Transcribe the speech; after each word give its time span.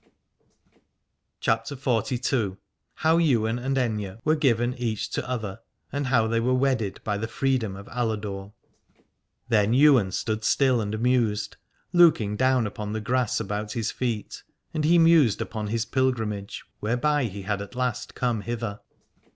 262 1.41 1.41
CHAPTER 1.95 2.15
XLII. 2.15 2.57
HOW 2.95 3.17
YWAIN 3.19 3.59
AND 3.59 3.77
AITHNE 3.77 4.17
WERE 4.25 4.35
GIVEN 4.35 4.73
EACH 4.79 5.11
TO 5.11 5.29
OTHER, 5.29 5.59
AND 5.91 6.07
HOW 6.07 6.25
THEY 6.27 6.39
WERE 6.39 6.55
WEDDED 6.55 7.03
BY 7.03 7.17
THE 7.19 7.27
FREEDOM 7.27 7.75
OF 7.75 7.87
ALADORE. 7.91 8.51
Then 9.49 9.75
Ywain 9.75 10.11
stood 10.11 10.43
still 10.43 10.81
and 10.81 10.99
mused, 10.99 11.57
looking 11.93 12.35
down 12.35 12.65
upon 12.65 12.93
the 12.93 12.99
grass 12.99 13.39
about 13.39 13.73
his 13.73 13.91
feet: 13.91 14.41
and 14.73 14.85
he 14.85 14.97
mused 14.97 15.39
upon 15.39 15.67
his 15.67 15.85
pilgrimage 15.85 16.63
whereby 16.79 17.25
he 17.25 17.43
had 17.43 17.61
at 17.61 17.75
last 17.75 18.15
come 18.15 18.41
hither. 18.41 18.79